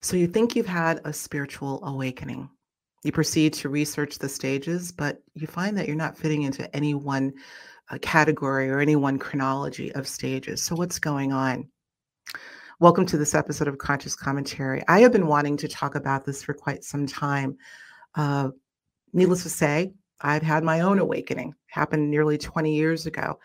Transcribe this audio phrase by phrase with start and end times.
[0.00, 2.48] So you think you've had a spiritual awakening.
[3.02, 6.94] You proceed to research the stages, but you find that you're not fitting into any
[6.94, 7.32] one
[7.90, 10.62] uh, category or any one chronology of stages.
[10.62, 11.68] So, what's going on?
[12.78, 14.84] Welcome to this episode of Conscious Commentary.
[14.86, 17.56] I have been wanting to talk about this for quite some time.
[18.14, 18.50] Uh,
[19.12, 23.40] needless to say, I've had my own awakening, happened nearly 20 years ago.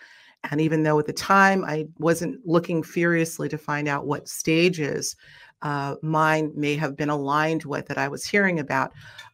[0.52, 5.16] And even though at the time I wasn't looking furiously to find out what stages
[5.64, 8.92] uh, mine may have been aligned with that I was hearing about.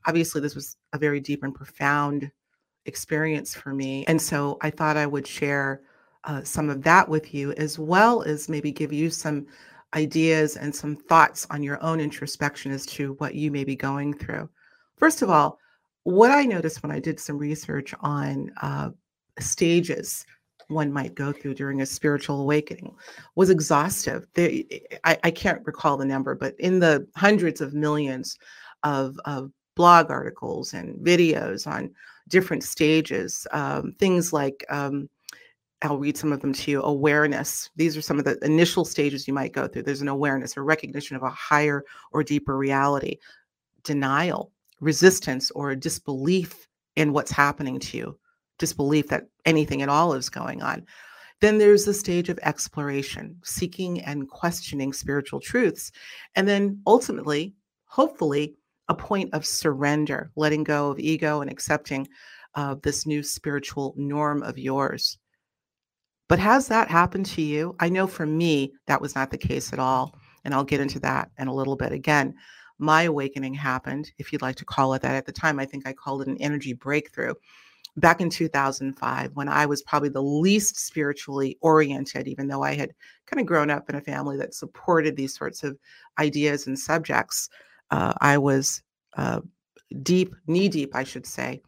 [0.08, 2.32] Obviously, this was a very deep and profound
[2.86, 4.06] experience for me.
[4.08, 5.82] And so I thought I would share
[6.24, 9.48] uh, some of that with you, as well as maybe give you some
[9.96, 14.14] ideas and some thoughts on your own introspection as to what you may be going
[14.14, 14.48] through.
[14.98, 15.58] First of all,
[16.04, 18.90] what I noticed when I did some research on uh,
[19.40, 20.26] stages
[20.70, 22.96] one might go through during a spiritual awakening
[23.36, 24.28] was exhaustive.
[24.36, 28.38] They, I, I, can't recall the number, but in the hundreds of millions
[28.84, 31.92] of, of blog articles and videos on
[32.28, 35.10] different stages, um, things like um,
[35.82, 36.84] I'll read some of them to you.
[36.84, 37.70] Awareness.
[37.76, 39.84] These are some of the initial stages you might go through.
[39.84, 43.18] There's an awareness, a recognition of a higher or deeper reality.
[43.84, 48.20] Denial, resistance, or disbelief in what's happening to you
[48.60, 50.86] disbelief that anything at all is going on.
[51.42, 55.92] Then there's the stage of exploration, seeking and questioning spiritual truths.
[56.36, 58.56] And then ultimately, hopefully,
[58.90, 62.08] a point of surrender, letting go of ego and accepting
[62.56, 65.18] uh, this new spiritual norm of yours.
[66.28, 67.76] But has that happened to you?
[67.80, 70.16] I know for me, that was not the case at all.
[70.44, 71.92] And I'll get into that in a little bit.
[71.92, 72.34] Again,
[72.78, 75.16] my awakening happened, if you'd like to call it that.
[75.16, 77.34] At the time, I think I called it an energy breakthrough
[78.00, 82.94] back in 2005 when I was probably the least spiritually oriented, even though I had
[83.26, 85.78] kind of grown up in a family that supported these sorts of
[86.18, 87.50] ideas and subjects.
[87.92, 88.82] Uh, I was
[89.18, 89.42] uh,
[90.04, 91.62] deep, knee deep, I should say,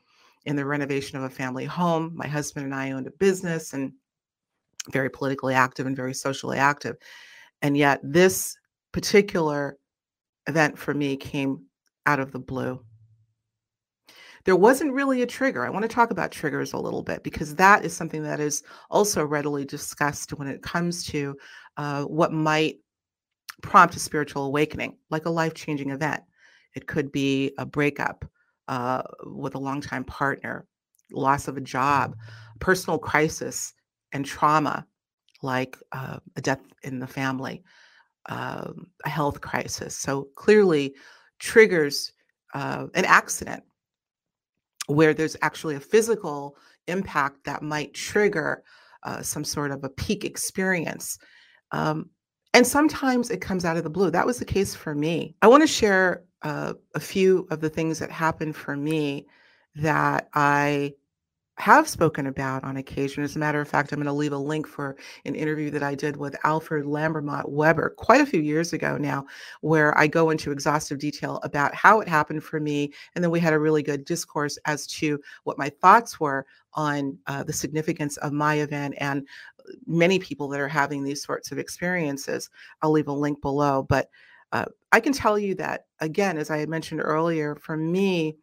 [0.45, 2.11] in the renovation of a family home.
[2.15, 3.93] My husband and I owned a business and
[4.91, 6.97] very politically active and very socially active.
[7.61, 8.57] And yet, this
[8.91, 9.77] particular
[10.47, 11.65] event for me came
[12.05, 12.83] out of the blue
[14.45, 15.65] there wasn't really a trigger.
[15.65, 18.63] I want to talk about triggers a little bit because that is something that is
[18.89, 21.37] also readily discussed when it comes to
[21.77, 22.77] uh, what might
[23.61, 26.23] prompt a spiritual awakening, like a life changing event.
[26.75, 28.25] It could be a breakup
[28.67, 30.65] uh, with a longtime partner,
[31.11, 32.15] loss of a job,
[32.59, 33.73] personal crisis,
[34.13, 34.85] and trauma,
[35.41, 37.63] like uh, a death in the family,
[38.27, 39.95] um, a health crisis.
[39.95, 40.95] So clearly,
[41.39, 42.13] triggers
[42.53, 43.63] uh, an accident
[44.87, 48.63] where there's actually a physical impact that might trigger
[49.03, 51.17] uh, some sort of a peak experience.
[51.71, 52.09] Um,
[52.53, 54.11] and sometimes it comes out of the blue.
[54.11, 55.35] That was the case for me.
[55.41, 59.27] I want to share uh, a few of the things that happened for me
[59.75, 60.93] that I
[61.61, 63.23] have spoken about on occasion.
[63.23, 65.83] As a matter of fact, I'm going to leave a link for an interview that
[65.83, 69.27] I did with Alfred Lambremont Webre quite a few years ago now,
[69.61, 72.91] where I go into exhaustive detail about how it happened for me.
[73.13, 77.15] And then we had a really good discourse as to what my thoughts were on
[77.27, 79.27] uh, the significance of my event and
[79.85, 82.49] many people that are having these sorts of experiences.
[82.81, 83.83] I'll leave a link below.
[83.83, 84.09] But
[84.51, 88.37] uh, I can tell you that, again, as I had mentioned earlier, for me,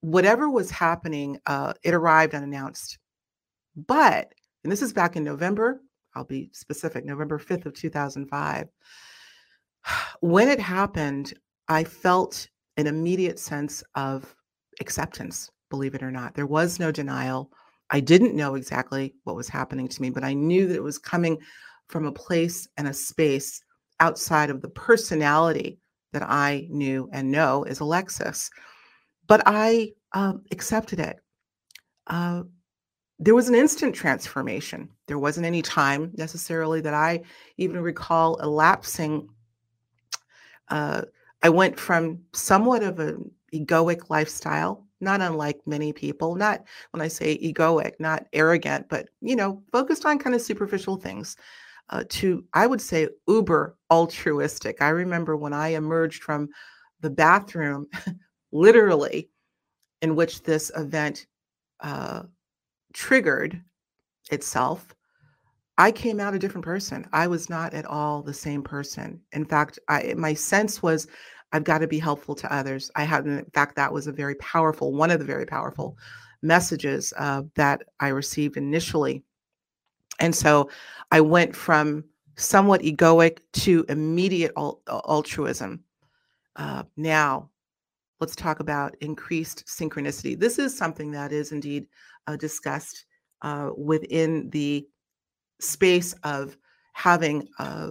[0.00, 2.98] whatever was happening, uh, it arrived unannounced.
[3.76, 5.80] But, and this is back in November,
[6.14, 8.68] I'll be specific, November 5th of 2005.
[10.20, 11.34] When it happened,
[11.68, 14.34] I felt an immediate sense of
[14.80, 16.34] acceptance, believe it or not.
[16.34, 17.50] There was no denial.
[17.90, 20.98] I didn't know exactly what was happening to me, but I knew that it was
[20.98, 21.38] coming
[21.88, 23.62] from a place and a space
[24.00, 25.78] outside of the personality
[26.12, 28.50] that I knew and know is Alexis
[29.26, 31.18] but I um, accepted it.
[32.06, 32.44] Uh,
[33.18, 34.88] there was an instant transformation.
[35.06, 37.22] There wasn't any time necessarily that I
[37.56, 39.28] even recall elapsing.
[40.68, 41.02] Uh,
[41.42, 47.08] I went from somewhat of an egoic lifestyle, not unlike many people, not when I
[47.08, 51.36] say egoic, not arrogant, but, you know, focused on kind of superficial things.
[51.90, 54.80] Uh, to I would say uber altruistic.
[54.80, 56.48] I remember when I emerged from
[57.00, 57.86] the bathroom
[58.54, 59.28] literally,
[60.00, 61.26] in which this event
[61.80, 62.22] uh,
[62.92, 63.60] triggered
[64.30, 64.94] itself,
[65.76, 67.06] I came out a different person.
[67.12, 69.20] I was not at all the same person.
[69.32, 71.08] In fact, I, my sense was
[71.52, 72.90] I've got to be helpful to others.
[72.94, 75.98] I had, in fact, that was a very powerful, one of the very powerful
[76.42, 79.24] messages uh, that I received initially.
[80.20, 80.70] And so
[81.10, 82.04] I went from
[82.36, 84.52] somewhat egoic to immediate
[84.88, 85.84] altruism
[86.56, 87.50] Uh, now,
[88.24, 90.38] let's talk about increased synchronicity.
[90.38, 91.86] This is something that is indeed
[92.26, 93.04] uh, discussed
[93.42, 94.88] uh, within the
[95.60, 96.56] space of
[96.94, 97.90] having a,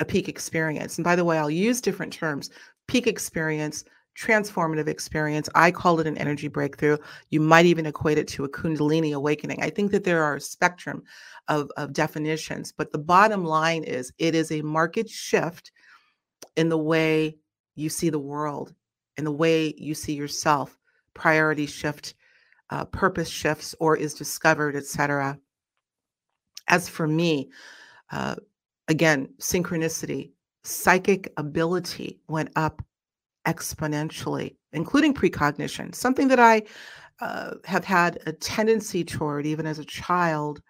[0.00, 0.98] a peak experience.
[0.98, 2.50] And by the way, I'll use different terms
[2.88, 3.84] peak experience,
[4.18, 5.48] transformative experience.
[5.54, 6.96] I call it an energy breakthrough.
[7.28, 9.62] You might even equate it to a Kundalini awakening.
[9.62, 11.04] I think that there are a spectrum
[11.46, 15.70] of, of definitions, but the bottom line is it is a market shift
[16.56, 17.36] in the way
[17.76, 18.74] you see the world,
[19.20, 20.78] in the way you see yourself.
[21.12, 22.14] Priority shift,
[22.70, 25.38] uh, purpose shifts, or is discovered, etc.
[26.68, 27.50] As for me,
[28.10, 28.36] uh,
[28.88, 30.30] again, synchronicity,
[30.64, 32.82] psychic ability went up
[33.46, 36.62] exponentially, including precognition, something that I
[37.20, 40.62] uh, have had a tendency toward even as a child.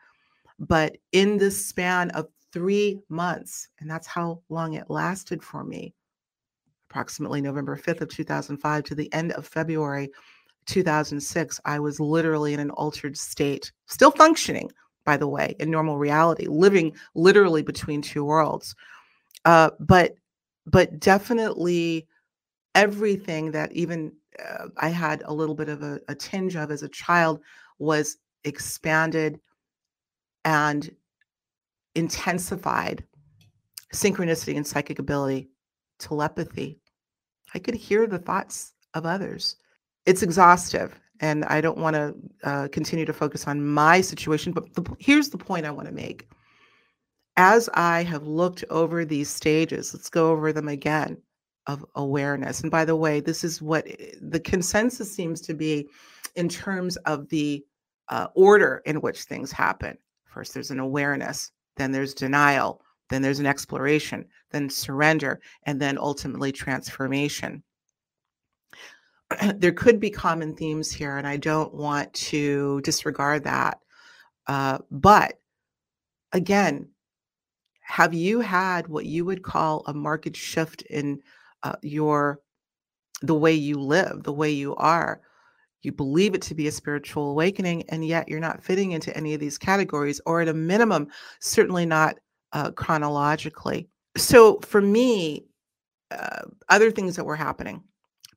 [0.58, 5.94] But in this span of three months, and that's how long it lasted for me,
[6.90, 10.10] approximately November 5th of 2005 to the end of February
[10.66, 14.70] 2006, I was literally in an altered state, still functioning,
[15.04, 18.74] by the way, in normal reality, living literally between two worlds.
[19.44, 20.14] Uh, but
[20.66, 22.06] but definitely
[22.74, 26.82] everything that even uh, I had a little bit of a, a tinge of as
[26.82, 27.40] a child
[27.78, 29.40] was expanded
[30.44, 30.94] and
[31.94, 33.04] intensified
[33.92, 35.48] synchronicity and psychic ability,
[35.98, 36.79] telepathy.
[37.54, 39.56] I could hear the thoughts of others.
[40.06, 42.14] It's exhaustive, and I don't want to
[42.44, 45.94] uh, continue to focus on my situation, but the, here's the point I want to
[45.94, 46.28] make.
[47.36, 51.16] As I have looked over these stages, let's go over them again
[51.66, 52.60] of awareness.
[52.60, 55.88] And by the way, this is what eh, the consensus seems to be
[56.34, 57.64] in terms of the
[58.08, 59.96] uh, order in which things happen.
[60.24, 65.98] First, there's an awareness, then there's denial, then there's an exploration, then surrender, and then
[65.98, 67.62] ultimately transformation.
[69.56, 73.78] there could be common themes here, and I don't want to disregard that.
[74.46, 75.34] Uh, but
[76.32, 76.88] again,
[77.82, 81.20] have you had what you would call a market shift in
[81.62, 82.40] uh, your
[83.22, 85.20] the way you live, the way you are.
[85.82, 89.34] You believe it to be a spiritual awakening, and yet you're not fitting into any
[89.34, 91.08] of these categories, or at a minimum,
[91.40, 92.16] certainly not
[92.52, 93.88] uh, chronologically.
[94.16, 95.46] So for me,
[96.10, 97.82] uh, other things that were happening,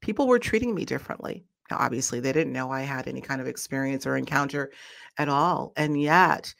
[0.01, 1.45] people were treating me differently.
[1.71, 4.71] Now, obviously, they didn't know I had any kind of experience or encounter
[5.17, 5.73] at all.
[5.75, 6.53] And yet,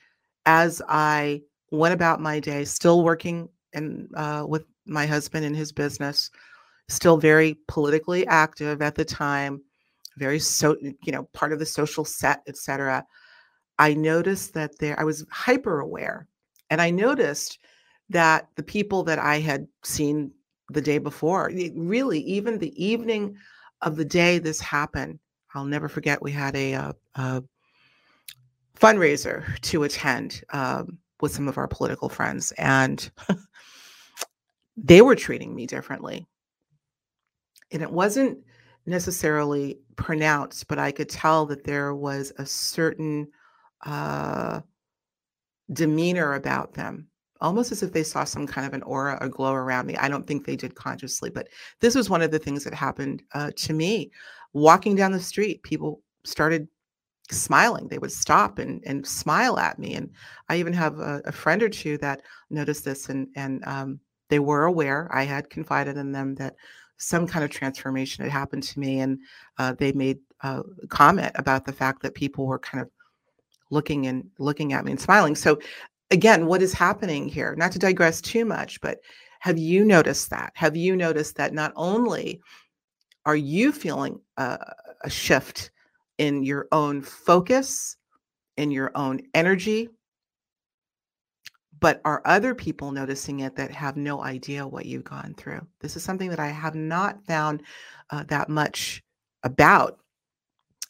[0.46, 1.42] as I
[1.72, 6.30] went about my day, still working and uh, with my husband and his business,
[6.88, 9.62] still very politically active at the time,
[10.18, 13.06] very so you know part of the social set, etc.
[13.80, 16.28] I noticed that there I was hyper aware,
[16.74, 17.60] and I noticed
[18.10, 20.32] that the people that I had seen
[20.70, 23.38] the day before, really even the evening
[23.82, 25.20] of the day this happened,
[25.54, 26.20] I'll never forget.
[26.22, 27.44] We had a, a, uh, a
[28.76, 33.08] fundraiser to attend um, with some of our political friends, and
[34.76, 36.26] they were treating me differently
[37.72, 38.40] and it wasn't
[38.88, 43.28] necessarily pronounced, but I could tell that there was a certain
[43.86, 44.62] uh,
[45.72, 47.08] demeanor about them,
[47.42, 49.96] almost as if they saw some kind of an aura or glow around me.
[49.98, 51.48] I don't think they did consciously, but
[51.80, 54.12] this was one of the things that happened uh, to me.
[54.54, 56.68] Walking down the street, people started
[57.32, 57.88] smiling.
[57.88, 59.96] They would stop and, and smile at me.
[59.96, 60.10] And
[60.50, 64.00] I even have a, a friend or two that noticed this and, and um,
[64.30, 65.10] they were aware.
[65.12, 66.56] I had confided in them that
[66.98, 69.00] some kind of transformation had happened to me.
[69.00, 69.20] And
[69.58, 72.90] uh, they made a comment about the fact that people were kind of
[73.70, 75.36] looking and looking at me and smiling.
[75.36, 75.60] So,
[76.12, 77.56] again, what is happening here?
[77.56, 79.00] Not to digress too much, but
[79.40, 80.54] have you noticed that?
[80.56, 82.42] Have you noticed that not only
[83.26, 84.60] are you feeling a,
[85.04, 85.72] a shift
[86.18, 87.98] in your own focus,
[88.58, 89.90] in your own energy,
[91.80, 95.66] but are other people noticing it that have no idea what you've gone through?
[95.82, 97.64] This is something that I have not found
[98.10, 99.04] uh, that much
[99.44, 100.00] about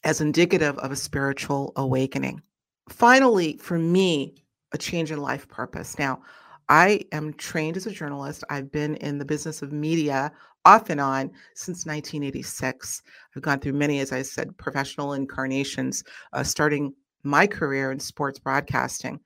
[0.03, 2.42] as indicative of a spiritual awakening.
[2.89, 4.35] Finally, for me,
[4.73, 5.97] a change in life purpose.
[5.97, 6.21] Now,
[6.69, 8.43] I am trained as a journalist.
[8.49, 10.31] I've been in the business of media
[10.65, 13.01] off and on since 1986.
[13.35, 18.39] I've gone through many, as I said, professional incarnations, uh, starting my career in sports
[18.39, 19.19] broadcasting.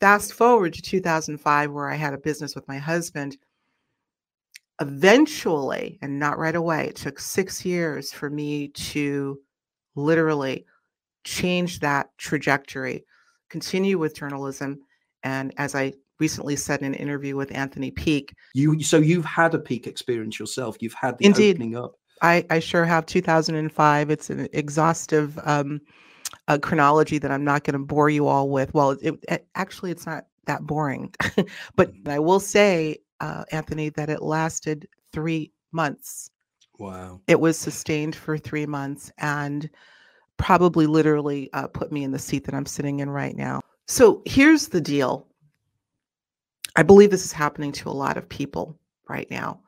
[0.00, 3.36] Fast forward to 2005, where I had a business with my husband.
[4.80, 9.38] Eventually, and not right away, it took six years for me to
[9.94, 10.66] literally
[11.24, 13.04] change that trajectory,
[13.50, 14.80] continue with journalism.
[15.22, 18.32] And as I recently said in an interview with Anthony Peake.
[18.54, 20.76] You so you've had a peak experience yourself.
[20.80, 21.56] You've had the Indeed.
[21.56, 21.94] opening up.
[22.22, 24.10] I, I sure have 2005.
[24.10, 25.80] It's an exhaustive um,
[26.46, 28.72] uh, chronology that I'm not going to bore you all with.
[28.72, 31.12] Well, it, it, actually, it's not that boring,
[31.76, 36.30] but I will say, uh, Anthony, that it lasted three months.
[36.78, 37.20] Wow.
[37.26, 39.68] It was sustained for three months and
[40.36, 43.60] probably literally uh, put me in the seat that I'm sitting in right now.
[43.86, 45.26] So here's the deal
[46.76, 49.60] I believe this is happening to a lot of people right now,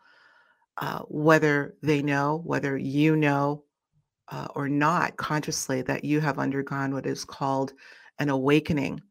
[0.78, 3.64] uh, whether they know, whether you know
[4.28, 7.72] uh, or not consciously that you have undergone what is called
[8.18, 9.02] an awakening.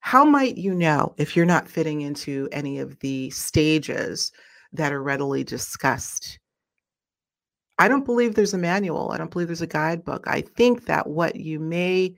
[0.00, 4.32] How might you know if you're not fitting into any of the stages
[4.72, 6.38] that are readily discussed?
[7.80, 9.10] I don't believe there's a manual.
[9.10, 10.24] I don't believe there's a guidebook.
[10.28, 12.14] I think that what you may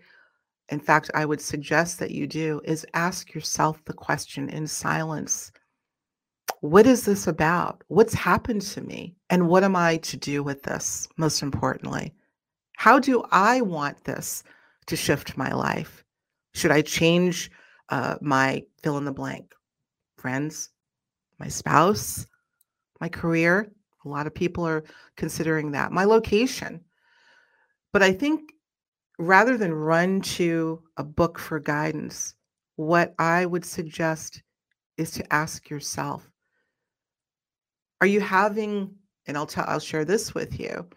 [0.72, 5.52] in fact, I would suggest that you do is ask yourself the question in silence
[6.60, 7.82] What is this about?
[7.88, 9.14] What's happened to me?
[9.28, 11.08] And what am I to do with this?
[11.18, 12.14] Most importantly,
[12.76, 14.44] how do I want this
[14.86, 16.04] to shift my life?
[16.54, 17.50] Should I change
[17.90, 19.52] uh, my fill in the blank?
[20.16, 20.70] Friends,
[21.38, 22.26] my spouse,
[22.98, 23.70] my career?
[24.04, 24.84] A lot of people are
[25.16, 25.92] considering that.
[25.92, 26.80] My location.
[27.92, 28.52] But I think
[29.18, 32.34] rather than run to a book for guidance,
[32.76, 34.42] what I would suggest
[34.96, 36.28] is to ask yourself
[38.00, 38.94] Are you having,
[39.26, 40.88] and I'll tell, I'll share this with you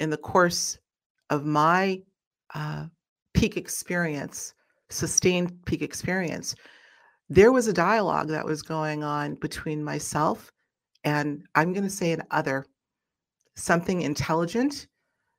[0.00, 0.78] in the course
[1.30, 2.00] of my
[2.54, 2.86] uh,
[3.32, 4.54] peak experience,
[4.90, 6.54] sustained peak experience,
[7.28, 10.52] there was a dialogue that was going on between myself
[11.04, 12.66] and I'm going to say an other,
[13.54, 14.88] something intelligent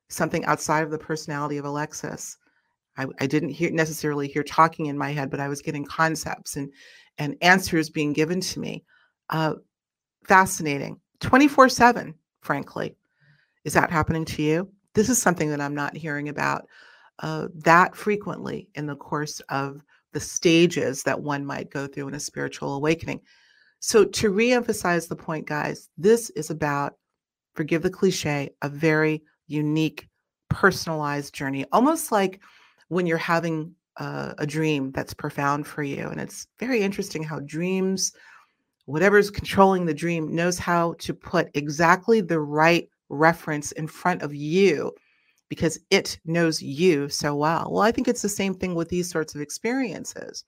[0.08, 2.36] something outside of the personality of Alexis.
[2.96, 6.56] I, I, didn't hear necessarily hear talking in my head, but I was getting concepts
[6.56, 6.72] and
[7.18, 8.84] and answers being given to me.
[9.30, 9.54] Uh,
[10.24, 12.14] fascinating, twenty four seven.
[12.40, 12.94] Frankly,
[13.64, 14.70] is that happening to you?
[14.94, 16.66] This is something that I'm not hearing about
[17.18, 19.82] uh, that frequently in the course of
[20.12, 23.20] the stages that one might go through in a spiritual awakening.
[23.80, 26.94] So to reemphasize the point, guys, this is about
[27.54, 30.08] forgive the cliche, a very unique,
[30.48, 32.40] personalized journey, almost like
[32.88, 36.08] when you're having a, a dream that's profound for you.
[36.08, 38.12] And it's very interesting how dreams,
[38.84, 44.34] whatever's controlling the dream, knows how to put exactly the right reference in front of
[44.34, 44.92] you
[45.48, 47.70] because it knows you so well.
[47.70, 50.44] Well, I think it's the same thing with these sorts of experiences.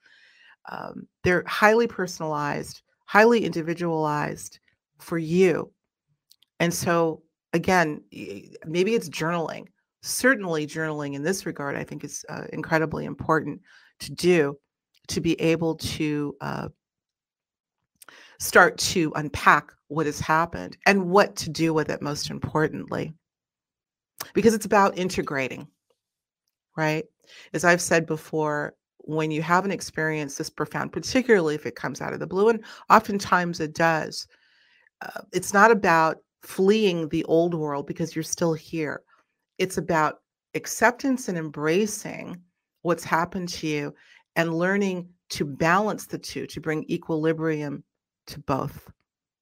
[0.71, 4.61] Um, they're highly personalized, highly individualized
[4.99, 5.73] for you.
[6.61, 7.23] And so
[7.55, 8.03] again,
[8.67, 9.67] maybe it's journaling.
[10.03, 13.61] Certainly, journaling in this regard, I think, is uh, incredibly important
[14.01, 14.57] to do
[15.09, 16.69] to be able to uh,
[18.39, 23.15] start to unpack what has happened and what to do with it, most importantly,
[24.35, 25.67] because it's about integrating,
[26.77, 27.07] right?
[27.55, 28.75] As I've said before,
[29.09, 32.51] when you have an experience this profound, particularly if it comes out of the blue,
[32.51, 34.29] and oftentimes it does,
[35.01, 39.01] uh, it's not about fleeing the old world because you're still here.
[39.57, 40.17] It's about
[40.55, 42.39] acceptance and embracing
[42.83, 43.95] what's happened to you
[44.37, 47.83] and learning to balance the two, to bring equilibrium
[48.27, 48.91] to both.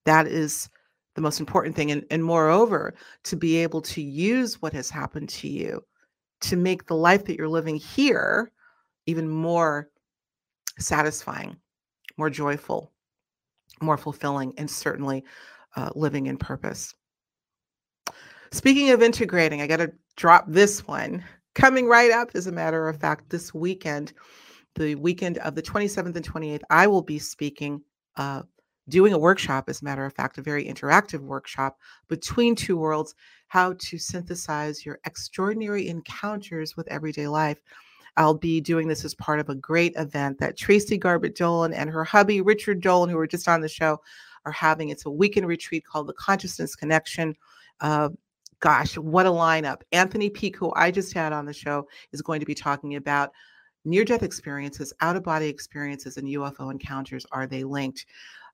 [0.05, 0.71] That is
[1.17, 1.91] the most important thing.
[1.91, 2.95] And, and moreover,
[3.25, 5.83] to be able to use what has happened to you
[6.43, 8.53] to make the life that you're living here
[9.07, 9.89] even more
[10.79, 11.57] satisfying,
[12.17, 12.93] more joyful,
[13.81, 15.25] more fulfilling, and certainly
[15.77, 16.95] uh, living in purpose.
[18.53, 21.25] Speaking of integrating, I got to drop this one.
[21.55, 24.13] Coming right up, as a matter of fact, this weekend,
[24.75, 27.83] the weekend of the 27th and 28th, I will be speaking,
[28.17, 28.43] uh,
[28.89, 33.15] doing a workshop, as a matter of fact, a very interactive workshop between two worlds
[33.49, 37.59] how to synthesize your extraordinary encounters with everyday life.
[38.17, 41.91] I'll be doing this as part of a great event that Tracy Garbutt Dolan and
[41.91, 44.01] her hubby, Richard Dolan, who were just on the show,
[44.45, 44.89] are having.
[44.89, 47.35] It's a weekend retreat called the Consciousness Connection.
[47.81, 48.11] Uh,
[48.61, 49.83] gosh, what a lineup.
[49.93, 53.33] Anthony Peake, who I just had on the show, is going to be talking about
[53.85, 57.27] near death experiences, out of body experiences, and UFO encounters.
[57.33, 58.07] Are they linked?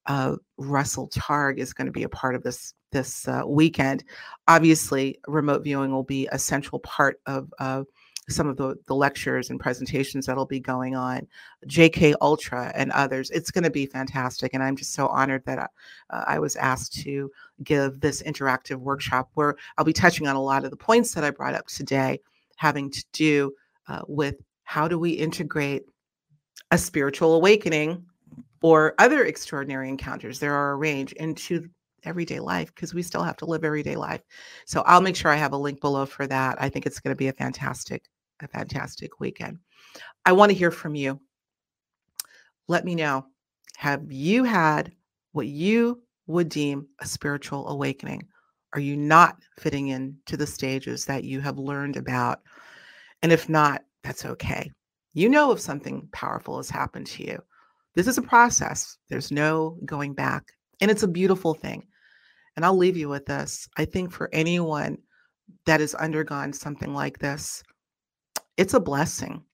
[0.06, 4.04] Uh, Russell Targ is going to be a part of this this uh, weekend.
[4.48, 7.84] Obviously, remote viewing will be a central part of uh,
[8.28, 11.26] some of the, the lectures and presentations that'll be going on,
[11.66, 13.30] JK Ultra and others.
[13.30, 14.54] It's going to be fantastic.
[14.54, 15.66] And I'm just so honored that I,
[16.10, 17.30] uh, I was asked to
[17.64, 21.24] give this interactive workshop where I'll be touching on a lot of the points that
[21.24, 22.20] I brought up today,
[22.56, 23.52] having to do
[23.88, 25.82] uh, with how do we integrate
[26.70, 28.04] a spiritual awakening
[28.62, 30.38] or other extraordinary encounters.
[30.38, 31.68] There are a range into
[32.04, 34.22] everyday life because we still have to live everyday life.
[34.66, 36.60] So I'll make sure I have a link below for that.
[36.60, 38.04] I think it's going to be a fantastic,
[38.42, 39.58] a fantastic weekend.
[40.24, 41.20] I want to hear from you.
[42.68, 43.26] Let me know.
[43.76, 44.92] Have you had
[45.32, 48.26] what you would deem a spiritual awakening?
[48.74, 52.40] Are you not fitting into the stages that you have learned about?
[53.22, 54.70] And if not, that's okay.
[55.14, 57.42] You know if something powerful has happened to you.
[57.94, 58.96] This is a process.
[59.08, 60.52] There's no going back.
[60.80, 61.86] And it's a beautiful thing.
[62.56, 63.68] And I'll leave you with this.
[63.76, 64.98] I think for anyone
[65.66, 67.62] that has undergone something like this,
[68.56, 69.44] it's a blessing.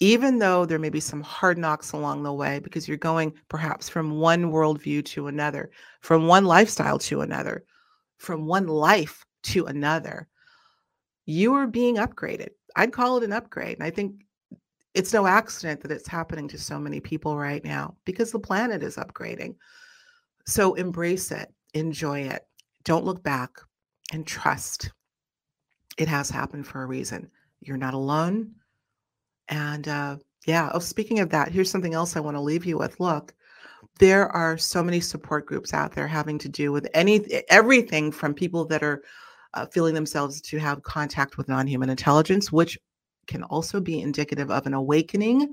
[0.00, 3.88] Even though there may be some hard knocks along the way, because you're going perhaps
[3.88, 5.70] from one worldview to another,
[6.02, 7.64] from one lifestyle to another,
[8.18, 10.28] from one life to another,
[11.26, 12.50] you are being upgraded.
[12.76, 13.76] I'd call it an upgrade.
[13.78, 14.24] And I think
[14.94, 18.84] it's no accident that it's happening to so many people right now because the planet
[18.84, 19.56] is upgrading.
[20.46, 22.46] So embrace it enjoy it.
[22.84, 23.50] Don't look back
[24.12, 24.90] and trust.
[25.96, 27.30] It has happened for a reason.
[27.60, 28.54] You're not alone.
[29.48, 32.78] And uh, yeah, oh, speaking of that, here's something else I want to leave you
[32.78, 32.98] with.
[33.00, 33.34] Look,
[33.98, 38.34] there are so many support groups out there having to do with any everything from
[38.34, 39.02] people that are
[39.54, 42.78] uh, feeling themselves to have contact with non-human intelligence, which
[43.26, 45.52] can also be indicative of an awakening,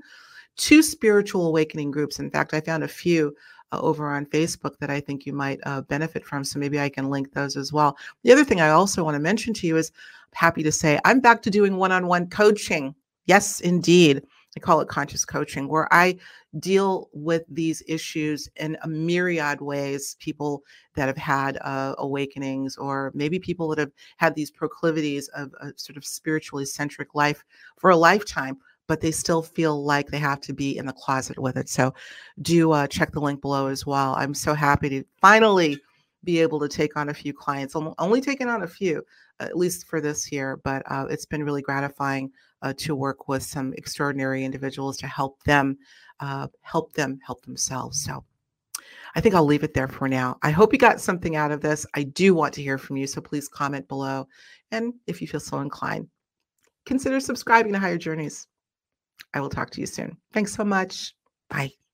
[0.56, 2.18] to spiritual awakening groups.
[2.18, 3.34] In fact, I found a few
[3.72, 6.44] uh, over on Facebook that I think you might uh, benefit from.
[6.44, 7.96] So maybe I can link those as well.
[8.22, 9.92] The other thing I also want to mention to you is
[10.34, 12.94] happy to say I'm back to doing one on one coaching.
[13.26, 14.22] Yes, indeed.
[14.56, 16.16] I call it conscious coaching, where I
[16.60, 20.16] deal with these issues in a myriad ways.
[20.18, 20.62] People
[20.94, 25.72] that have had uh, awakenings, or maybe people that have had these proclivities of a
[25.76, 27.44] sort of spiritually centric life
[27.76, 28.56] for a lifetime
[28.86, 31.68] but they still feel like they have to be in the closet with it.
[31.68, 31.94] So
[32.42, 34.14] do uh, check the link below as well.
[34.14, 35.80] I'm so happy to finally
[36.26, 37.74] be able to take on a few clients.
[37.74, 39.02] I'm only taking on a few,
[39.40, 43.42] at least for this year, but uh, it's been really gratifying uh, to work with
[43.42, 45.78] some extraordinary individuals to help them,
[46.20, 48.04] uh, help them help themselves.
[48.04, 48.24] So
[49.14, 50.36] I think I'll leave it there for now.
[50.42, 51.86] I hope you got something out of this.
[51.94, 54.28] I do want to hear from you, so please comment below.
[54.70, 56.08] And if you feel so inclined,
[56.84, 58.46] consider subscribing to Higher Journeys.
[59.32, 60.18] I will talk to you soon.
[60.32, 61.14] Thanks so much.
[61.48, 61.85] Bye.